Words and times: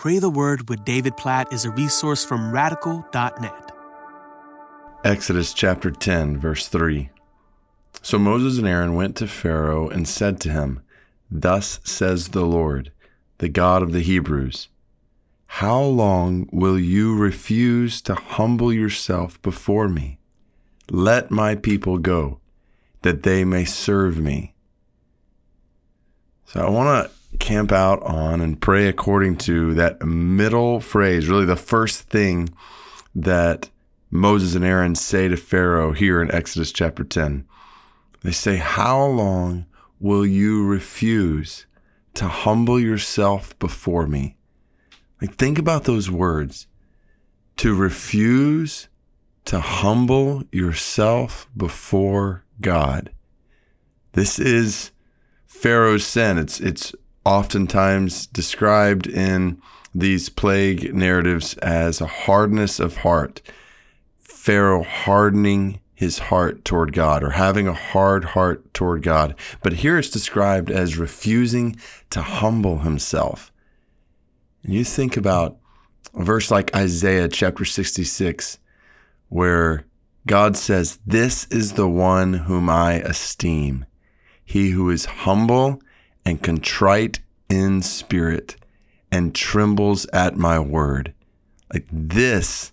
Pray 0.00 0.18
the 0.18 0.30
Word 0.30 0.70
with 0.70 0.82
David 0.86 1.14
Platt 1.18 1.52
is 1.52 1.66
a 1.66 1.70
resource 1.72 2.24
from 2.24 2.52
radical.net. 2.52 3.70
Exodus 5.04 5.52
chapter 5.52 5.90
10, 5.90 6.38
verse 6.38 6.68
3. 6.68 7.10
So 8.00 8.18
Moses 8.18 8.56
and 8.56 8.66
Aaron 8.66 8.94
went 8.94 9.14
to 9.16 9.26
Pharaoh 9.26 9.90
and 9.90 10.08
said 10.08 10.40
to 10.40 10.50
him, 10.50 10.80
Thus 11.30 11.80
says 11.84 12.28
the 12.28 12.46
Lord, 12.46 12.92
the 13.36 13.50
God 13.50 13.82
of 13.82 13.92
the 13.92 14.00
Hebrews, 14.00 14.68
How 15.44 15.82
long 15.82 16.48
will 16.50 16.78
you 16.78 17.14
refuse 17.14 18.00
to 18.00 18.14
humble 18.14 18.72
yourself 18.72 19.40
before 19.42 19.90
me? 19.90 20.18
Let 20.90 21.30
my 21.30 21.56
people 21.56 21.98
go, 21.98 22.40
that 23.02 23.22
they 23.22 23.44
may 23.44 23.66
serve 23.66 24.16
me. 24.16 24.54
So 26.46 26.66
I 26.66 26.70
want 26.70 27.06
to 27.06 27.19
camp 27.38 27.72
out 27.72 28.02
on 28.02 28.40
and 28.40 28.60
pray 28.60 28.88
according 28.88 29.36
to 29.36 29.74
that 29.74 30.02
middle 30.02 30.80
phrase, 30.80 31.28
really 31.28 31.44
the 31.44 31.56
first 31.56 32.02
thing 32.02 32.48
that 33.14 33.70
Moses 34.10 34.54
and 34.54 34.64
Aaron 34.64 34.94
say 34.94 35.28
to 35.28 35.36
Pharaoh 35.36 35.92
here 35.92 36.20
in 36.20 36.30
Exodus 36.32 36.72
chapter 36.72 37.04
10. 37.04 37.46
They 38.22 38.32
say, 38.32 38.56
How 38.56 39.04
long 39.04 39.66
will 40.00 40.26
you 40.26 40.66
refuse 40.66 41.66
to 42.14 42.26
humble 42.26 42.80
yourself 42.80 43.56
before 43.58 44.06
me? 44.06 44.36
Like, 45.20 45.36
think 45.36 45.58
about 45.58 45.84
those 45.84 46.10
words. 46.10 46.66
To 47.58 47.74
refuse 47.74 48.88
to 49.44 49.60
humble 49.60 50.44
yourself 50.50 51.48
before 51.56 52.44
God. 52.60 53.10
This 54.12 54.38
is 54.38 54.90
Pharaoh's 55.46 56.06
sin. 56.06 56.38
It's, 56.38 56.60
it's 56.60 56.94
oftentimes 57.24 58.26
described 58.26 59.06
in 59.06 59.60
these 59.94 60.28
plague 60.28 60.94
narratives 60.94 61.54
as 61.58 62.00
a 62.00 62.06
hardness 62.06 62.80
of 62.80 62.98
heart. 62.98 63.42
Pharaoh 64.18 64.82
hardening 64.82 65.80
his 66.00 66.18
heart 66.18 66.64
toward 66.64 66.94
God 66.94 67.22
or 67.22 67.30
having 67.30 67.68
a 67.68 67.74
hard 67.74 68.24
heart 68.24 68.72
toward 68.72 69.02
God. 69.02 69.34
But 69.62 69.74
here 69.74 69.98
it's 69.98 70.08
described 70.08 70.70
as 70.70 70.96
refusing 70.96 71.76
to 72.08 72.22
humble 72.22 72.78
himself. 72.78 73.52
And 74.62 74.72
you 74.72 74.82
think 74.82 75.18
about 75.18 75.58
a 76.14 76.24
verse 76.24 76.50
like 76.50 76.74
Isaiah 76.74 77.28
chapter 77.28 77.66
66, 77.66 78.58
where 79.28 79.84
God 80.26 80.56
says, 80.56 80.98
This 81.06 81.46
is 81.48 81.74
the 81.74 81.88
one 81.88 82.32
whom 82.32 82.70
I 82.70 82.94
esteem, 82.94 83.84
he 84.44 84.70
who 84.70 84.88
is 84.88 85.04
humble 85.04 85.82
and 86.24 86.42
contrite 86.42 87.20
in 87.48 87.82
spirit 87.82 88.56
and 89.10 89.34
trembles 89.34 90.06
at 90.12 90.36
my 90.36 90.58
word. 90.58 91.12
Like 91.72 91.86
this 91.90 92.72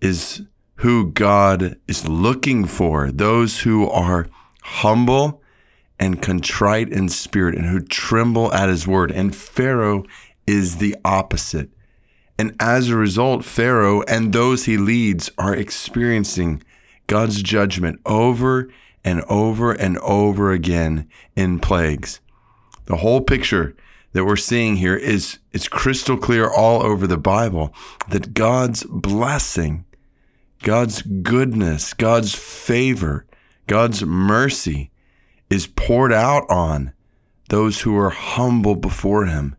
is 0.00 0.42
who 0.76 1.10
God 1.10 1.76
is 1.88 2.08
looking 2.08 2.64
for 2.64 3.10
those 3.10 3.60
who 3.60 3.88
are 3.88 4.28
humble 4.62 5.42
and 5.98 6.22
contrite 6.22 6.88
in 6.88 7.08
spirit 7.08 7.56
and 7.56 7.66
who 7.66 7.80
tremble 7.80 8.52
at 8.52 8.68
his 8.68 8.86
word. 8.86 9.10
And 9.10 9.34
Pharaoh 9.34 10.04
is 10.46 10.76
the 10.76 10.96
opposite. 11.04 11.70
And 12.38 12.54
as 12.60 12.88
a 12.88 12.96
result, 12.96 13.44
Pharaoh 13.44 14.02
and 14.02 14.32
those 14.32 14.66
he 14.66 14.78
leads 14.78 15.30
are 15.36 15.54
experiencing 15.54 16.62
God's 17.08 17.42
judgment 17.42 18.00
over 18.06 18.68
and 19.04 19.22
over 19.28 19.72
and 19.72 19.98
over 19.98 20.52
again 20.52 21.08
in 21.34 21.58
plagues. 21.58 22.20
The 22.88 22.96
whole 22.96 23.22
picture 23.22 23.74
that 24.12 24.24
we're 24.24 24.36
seeing 24.36 24.76
here 24.76 24.96
is 24.96 25.38
it's 25.52 25.68
crystal 25.68 26.18
clear 26.18 26.50
all 26.50 26.82
over 26.82 27.06
the 27.06 27.16
Bible 27.16 27.72
that 28.08 28.34
God's 28.34 28.84
blessing 28.84 29.86
God's 30.62 31.02
goodness, 31.02 31.94
God's 31.94 32.34
favor, 32.34 33.26
God's 33.66 34.04
mercy 34.04 34.90
is 35.50 35.66
poured 35.66 36.12
out 36.12 36.44
on 36.50 36.92
those 37.48 37.82
who 37.82 37.96
are 37.96 38.10
humble 38.10 38.74
before 38.74 39.26
Him. 39.26 39.56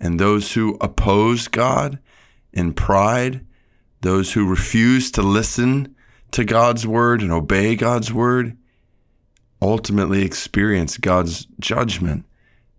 And 0.00 0.18
those 0.18 0.52
who 0.52 0.76
oppose 0.80 1.48
God 1.48 1.98
in 2.52 2.74
pride, 2.74 3.46
those 4.00 4.32
who 4.32 4.46
refuse 4.46 5.10
to 5.12 5.22
listen 5.22 5.94
to 6.32 6.44
God's 6.44 6.86
word 6.86 7.22
and 7.22 7.32
obey 7.32 7.76
God's 7.76 8.12
word, 8.12 8.56
ultimately 9.60 10.24
experience 10.24 10.98
God's 10.98 11.46
judgment 11.58 12.24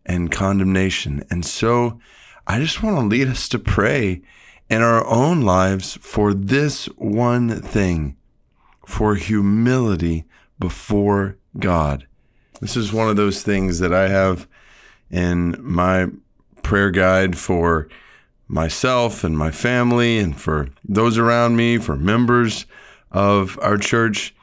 and 0.06 0.32
condemnation. 0.32 1.24
And 1.30 1.46
so 1.46 2.00
I 2.48 2.60
just 2.60 2.84
want 2.84 2.98
to 2.98 3.06
lead 3.06 3.28
us 3.28 3.50
to 3.50 3.60
pray 3.60 4.22
in 4.70 4.82
our 4.82 5.06
own 5.06 5.42
lives 5.42 5.98
for 6.02 6.34
this 6.34 6.86
one 6.98 7.62
thing 7.62 8.18
for 8.86 9.16
humility 9.16 10.26
before 10.60 11.38
God. 11.58 12.08
This 12.62 12.78
is 12.78 12.94
one 12.94 13.10
of 13.10 13.16
those 13.16 13.44
things 13.44 13.80
that 13.80 13.94
I 13.94 14.08
have 14.08 14.48
in 15.10 15.56
my 15.60 16.08
prayer 16.64 16.92
guide 16.92 17.38
for 17.38 17.88
myself 18.48 19.24
and 19.24 19.38
my 19.38 19.52
family 19.52 20.18
and 20.18 20.40
for 20.40 20.70
those 20.88 21.18
around 21.18 21.56
me, 21.56 21.78
for 21.78 21.96
members 21.96 22.66
of 23.12 23.58
our 23.62 23.78
church 23.78 24.36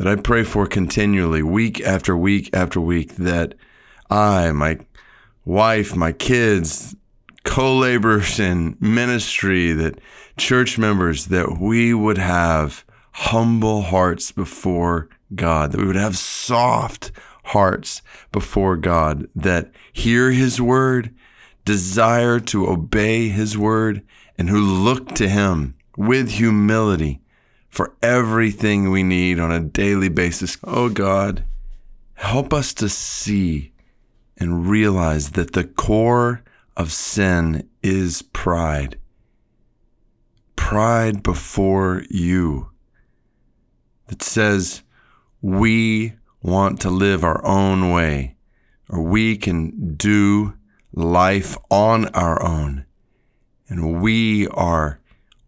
that 0.00 0.08
I 0.08 0.16
pray 0.16 0.44
for 0.44 0.66
continually, 0.66 1.42
week 1.42 1.82
after 1.82 2.16
week 2.16 2.48
after 2.54 2.80
week, 2.80 3.16
that 3.16 3.54
I, 4.08 4.50
my 4.50 4.78
wife, 5.44 5.94
my 5.94 6.10
kids, 6.10 6.96
co 7.44 7.76
laborers 7.76 8.40
in 8.40 8.78
ministry, 8.80 9.74
that 9.74 10.00
church 10.38 10.78
members, 10.78 11.26
that 11.26 11.58
we 11.60 11.92
would 11.92 12.16
have 12.16 12.82
humble 13.12 13.82
hearts 13.82 14.32
before 14.32 15.10
God, 15.34 15.72
that 15.72 15.80
we 15.82 15.86
would 15.86 15.96
have 15.96 16.16
soft 16.16 17.12
hearts 17.44 18.00
before 18.32 18.78
God, 18.78 19.28
that 19.34 19.70
hear 19.92 20.30
His 20.30 20.62
word, 20.62 21.14
desire 21.66 22.40
to 22.40 22.70
obey 22.70 23.28
His 23.28 23.58
word, 23.58 24.00
and 24.38 24.48
who 24.48 24.60
look 24.60 25.14
to 25.16 25.28
Him 25.28 25.74
with 25.94 26.30
humility 26.30 27.20
for 27.70 27.94
everything 28.02 28.90
we 28.90 29.02
need 29.02 29.38
on 29.38 29.52
a 29.52 29.60
daily 29.60 30.08
basis. 30.08 30.58
Oh 30.64 30.88
God, 30.88 31.44
help 32.14 32.52
us 32.52 32.74
to 32.74 32.88
see 32.88 33.72
and 34.36 34.68
realize 34.68 35.30
that 35.32 35.52
the 35.52 35.64
core 35.64 36.42
of 36.76 36.92
sin 36.92 37.68
is 37.82 38.22
pride. 38.22 38.98
Pride 40.56 41.22
before 41.22 42.02
you 42.10 42.70
that 44.08 44.22
says 44.22 44.82
we 45.40 46.14
want 46.42 46.80
to 46.80 46.90
live 46.90 47.22
our 47.22 47.44
own 47.44 47.92
way 47.92 48.34
or 48.88 49.02
we 49.02 49.36
can 49.36 49.94
do 49.94 50.54
life 50.92 51.56
on 51.70 52.06
our 52.08 52.42
own 52.42 52.84
and 53.68 54.02
we 54.02 54.48
are 54.48 54.99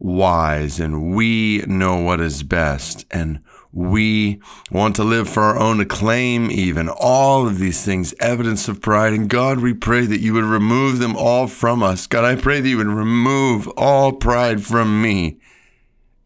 wise 0.02 0.80
and 0.80 1.14
we 1.14 1.58
know 1.68 1.96
what 1.96 2.20
is 2.20 2.42
best 2.42 3.06
and 3.10 3.40
we 3.72 4.40
want 4.70 4.96
to 4.96 5.04
live 5.04 5.28
for 5.28 5.42
our 5.42 5.58
own 5.58 5.80
acclaim, 5.80 6.50
even. 6.50 6.90
All 6.90 7.46
of 7.46 7.58
these 7.58 7.82
things, 7.82 8.12
evidence 8.20 8.68
of 8.68 8.82
pride. 8.82 9.14
And 9.14 9.30
God, 9.30 9.60
we 9.60 9.72
pray 9.72 10.04
that 10.04 10.20
you 10.20 10.34
would 10.34 10.44
remove 10.44 10.98
them 10.98 11.16
all 11.16 11.46
from 11.46 11.82
us. 11.82 12.06
God, 12.06 12.24
I 12.24 12.36
pray 12.36 12.60
that 12.60 12.68
you 12.68 12.76
would 12.76 12.86
remove 12.86 13.68
all 13.68 14.12
pride 14.12 14.62
from 14.62 15.00
me. 15.00 15.38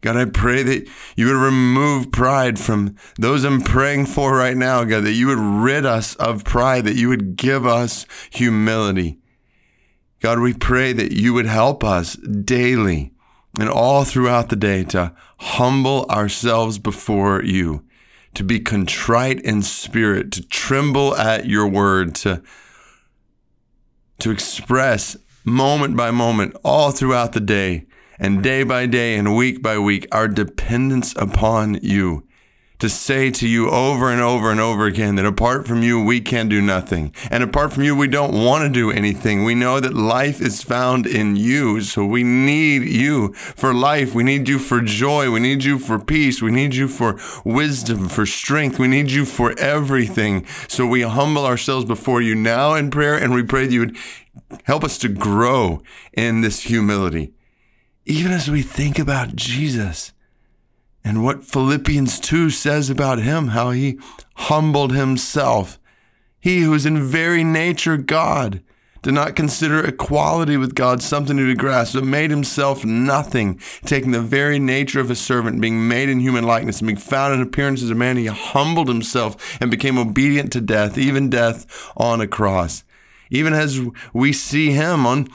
God, 0.01 0.17
I 0.17 0.25
pray 0.25 0.61
that 0.63 0.89
you 1.15 1.27
would 1.27 1.41
remove 1.41 2.11
pride 2.11 2.59
from 2.59 2.97
those 3.17 3.45
I'm 3.45 3.61
praying 3.61 4.07
for 4.07 4.35
right 4.35 4.57
now, 4.57 4.83
God, 4.83 5.05
that 5.05 5.13
you 5.13 5.27
would 5.27 5.39
rid 5.39 5.85
us 5.85 6.15
of 6.15 6.43
pride, 6.43 6.83
that 6.83 6.97
you 6.97 7.07
would 7.07 7.37
give 7.37 7.65
us 7.65 8.05
humility. 8.29 9.19
God, 10.19 10.39
we 10.39 10.53
pray 10.53 10.91
that 10.93 11.13
you 11.13 11.33
would 11.33 11.45
help 11.45 11.83
us 11.83 12.15
daily 12.15 13.13
and 13.59 13.69
all 13.69 14.03
throughout 14.03 14.49
the 14.49 14.55
day 14.55 14.83
to 14.83 15.13
humble 15.39 16.05
ourselves 16.09 16.77
before 16.77 17.43
you, 17.43 17.83
to 18.33 18.43
be 18.43 18.59
contrite 18.59 19.39
in 19.41 19.61
spirit, 19.61 20.31
to 20.33 20.47
tremble 20.47 21.15
at 21.15 21.45
your 21.45 21.67
word, 21.67 22.15
to, 22.15 22.41
to 24.19 24.31
express 24.31 25.17
moment 25.43 25.95
by 25.95 26.11
moment, 26.11 26.55
all 26.63 26.91
throughout 26.91 27.33
the 27.33 27.39
day, 27.39 27.85
and 28.19 28.43
day 28.43 28.63
by 28.63 28.85
day 28.85 29.15
and 29.15 29.35
week 29.35 29.61
by 29.61 29.77
week, 29.77 30.07
our 30.11 30.27
dependence 30.27 31.15
upon 31.15 31.79
you 31.81 32.26
to 32.79 32.89
say 32.89 33.31
to 33.31 33.47
you 33.47 33.69
over 33.69 34.11
and 34.11 34.21
over 34.21 34.51
and 34.51 34.59
over 34.59 34.85
again 34.85 35.15
that 35.15 35.25
apart 35.25 35.65
from 35.65 35.81
you, 35.81 36.03
we 36.03 36.21
can 36.21 36.47
do 36.47 36.61
nothing. 36.61 37.13
And 37.31 37.43
apart 37.43 37.73
from 37.73 37.83
you, 37.83 37.95
we 37.95 38.07
don't 38.07 38.33
want 38.33 38.63
to 38.63 38.69
do 38.69 38.91
anything. 38.91 39.43
We 39.43 39.55
know 39.55 39.79
that 39.79 39.93
life 39.93 40.39
is 40.41 40.61
found 40.61 41.07
in 41.07 41.35
you. 41.35 41.81
So 41.81 42.05
we 42.05 42.23
need 42.23 42.83
you 42.83 43.33
for 43.33 43.73
life. 43.73 44.13
We 44.13 44.23
need 44.23 44.47
you 44.47 44.59
for 44.59 44.81
joy. 44.81 45.31
We 45.31 45.39
need 45.39 45.63
you 45.63 45.79
for 45.79 45.97
peace. 45.97 46.41
We 46.41 46.51
need 46.51 46.75
you 46.75 46.87
for 46.87 47.19
wisdom, 47.43 48.09
for 48.09 48.25
strength. 48.25 48.77
We 48.77 48.87
need 48.87 49.09
you 49.09 49.25
for 49.25 49.57
everything. 49.59 50.45
So 50.67 50.85
we 50.85 51.01
humble 51.01 51.45
ourselves 51.45 51.85
before 51.85 52.21
you 52.21 52.35
now 52.35 52.75
in 52.75 52.91
prayer 52.91 53.15
and 53.15 53.33
we 53.33 53.43
pray 53.43 53.65
that 53.65 53.73
you 53.73 53.79
would 53.79 53.97
help 54.65 54.83
us 54.83 54.97
to 54.99 55.09
grow 55.09 55.81
in 56.13 56.41
this 56.41 56.61
humility. 56.61 57.33
Even 58.05 58.31
as 58.31 58.49
we 58.49 58.61
think 58.61 58.99
about 58.99 59.35
Jesus 59.35 60.13
and 61.03 61.23
what 61.23 61.43
Philippians 61.43 62.19
2 62.19 62.49
says 62.49 62.89
about 62.89 63.19
him, 63.19 63.49
how 63.49 63.71
he 63.71 63.99
humbled 64.35 64.93
himself. 64.93 65.79
He 66.39 66.61
who 66.61 66.73
is 66.73 66.85
in 66.85 67.03
very 67.03 67.43
nature 67.43 67.97
God 67.97 68.61
did 69.01 69.13
not 69.13 69.35
consider 69.35 69.85
equality 69.85 70.57
with 70.57 70.75
God 70.75 71.01
something 71.01 71.37
to 71.37 71.45
be 71.45 71.55
grasped, 71.55 71.95
but 71.95 72.03
made 72.03 72.29
himself 72.29 72.83
nothing, 72.83 73.59
taking 73.85 74.11
the 74.11 74.21
very 74.21 74.59
nature 74.59 74.99
of 74.99 75.09
a 75.09 75.15
servant, 75.15 75.61
being 75.61 75.87
made 75.87 76.09
in 76.09 76.19
human 76.19 76.43
likeness, 76.43 76.79
and 76.79 76.87
being 76.87 76.97
found 76.97 77.33
in 77.33 77.41
appearance 77.41 77.81
as 77.81 77.89
a 77.89 77.95
man, 77.95 78.17
he 78.17 78.25
humbled 78.25 78.87
himself 78.87 79.61
and 79.61 79.71
became 79.71 79.97
obedient 79.97 80.51
to 80.51 80.61
death, 80.61 80.97
even 80.97 81.29
death 81.29 81.89
on 81.95 82.19
a 82.21 82.27
cross. 82.27 82.83
Even 83.29 83.53
as 83.53 83.79
we 84.13 84.33
see 84.33 84.71
him 84.71 85.05
on 85.05 85.27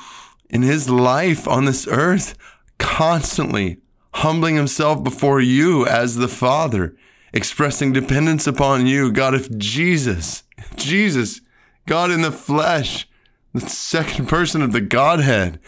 in 0.51 0.63
his 0.63 0.91
life 0.91 1.49
on 1.49 1.65
this 1.65 1.87
earth, 1.89 2.37
constantly 2.79 3.79
humbling 4.15 4.57
himself 4.57 5.03
before 5.03 5.41
you 5.41 5.87
as 5.87 6.17
the 6.17 6.29
Father, 6.29 6.95
expressing 7.33 7.93
dependence 7.93 8.47
upon 8.47 8.87
you. 8.87 9.11
God, 9.11 9.35
if 9.35 9.51
Jesus, 9.57 10.43
Jesus, 10.77 11.41
God 11.87 12.11
in 12.11 12.23
the 12.23 12.33
flesh, 12.33 13.09
the 13.53 13.61
second 13.61 14.27
person 14.27 14.63
of 14.63 14.73
the 14.73 14.81
Godhead, 14.81 15.59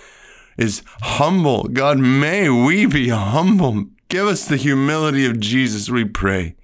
is 0.56 0.82
humble, 1.02 1.64
God, 1.64 1.98
may 1.98 2.48
we 2.48 2.86
be 2.86 3.08
humble. 3.08 3.86
Give 4.08 4.26
us 4.26 4.46
the 4.46 4.56
humility 4.56 5.26
of 5.26 5.40
Jesus, 5.40 5.90
we 5.90 6.04
pray. 6.04 6.54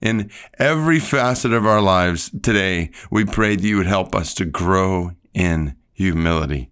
In 0.00 0.30
every 0.58 0.98
facet 0.98 1.52
of 1.52 1.66
our 1.66 1.80
lives 1.80 2.30
today, 2.42 2.90
we 3.10 3.24
pray 3.24 3.56
that 3.56 3.64
you 3.64 3.76
would 3.76 3.86
help 3.86 4.14
us 4.14 4.34
to 4.34 4.44
grow 4.44 5.12
in 5.34 5.76
humility. 5.92 6.70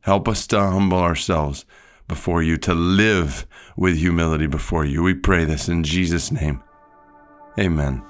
Help 0.00 0.28
us 0.28 0.46
to 0.46 0.58
humble 0.58 0.98
ourselves 0.98 1.66
before 2.08 2.42
you, 2.42 2.56
to 2.58 2.74
live 2.74 3.46
with 3.76 3.96
humility 3.96 4.46
before 4.46 4.84
you. 4.84 5.02
We 5.02 5.14
pray 5.14 5.44
this 5.44 5.68
in 5.68 5.84
Jesus' 5.84 6.30
name. 6.30 6.62
Amen. 7.58 8.02